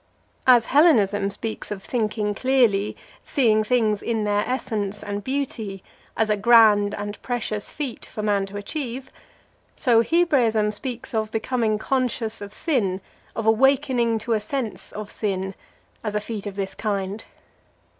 As 0.47 0.65
Hellenism 0.65 1.29
speaks 1.29 1.69
of 1.69 1.83
thinking 1.83 2.33
clearly, 2.33 2.97
seeing 3.23 3.63
things 3.63 4.01
in 4.01 4.23
their 4.23 4.43
essence 4.47 5.03
and 5.03 5.23
beauty, 5.23 5.83
as 6.17 6.27
a 6.31 6.35
grand 6.35 6.95
and 6.95 7.21
precious 7.21 7.69
feat 7.69 8.07
for 8.07 8.23
man 8.23 8.47
to 8.47 8.57
achieve, 8.57 9.11
so 9.75 10.01
Hebraism 10.01 10.71
speaks 10.71 11.13
of 11.13 11.31
becoming 11.31 11.77
conscious 11.77 12.41
of 12.41 12.51
sin, 12.51 12.99
of 13.35 13.45
awakening 13.45 14.17
to 14.25 14.33
a 14.33 14.41
sense 14.41 14.91
of 14.91 15.11
sin, 15.11 15.53
as 16.03 16.15
a 16.15 16.19
feat 16.19 16.47
of 16.47 16.55
this 16.55 16.73
kind. 16.73 17.23